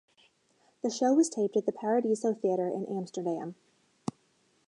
[0.81, 3.53] The show was taped at the Paradiso Theater in Amsterdam.